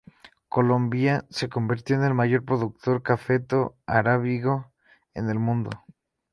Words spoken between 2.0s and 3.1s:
el mayor productor